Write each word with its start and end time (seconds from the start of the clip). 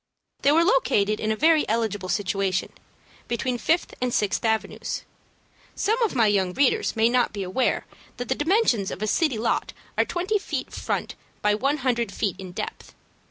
They 0.41 0.51
were 0.51 0.63
located 0.63 1.19
in 1.19 1.31
a 1.31 1.35
very 1.35 1.63
eligible 1.69 2.09
situation, 2.09 2.73
between 3.27 3.59
Fifth 3.59 3.93
and 4.01 4.11
Sixth 4.11 4.43
Avenues. 4.43 5.03
Some 5.75 6.01
of 6.01 6.15
my 6.15 6.25
young 6.25 6.53
readers 6.53 6.95
may 6.95 7.07
not 7.07 7.31
be 7.33 7.43
aware 7.43 7.85
that 8.17 8.27
the 8.27 8.33
dimensions 8.33 8.89
of 8.89 9.03
a 9.03 9.05
city 9.05 9.37
lot 9.37 9.73
are 9.99 10.03
twenty 10.05 10.39
five 10.39 10.43
feet 10.43 10.73
front 10.73 11.13
by 11.43 11.53
one 11.53 11.77
hundred 11.85 12.11
feet 12.11 12.37
in 12.39 12.51
depth. 12.51 12.95